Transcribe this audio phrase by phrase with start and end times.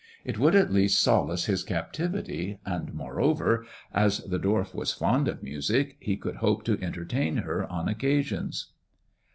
[0.25, 5.43] It would at least solace his captivity, and moreover, as the dwarf was fond of
[5.43, 8.71] music, he could hope to entertain her on occasions.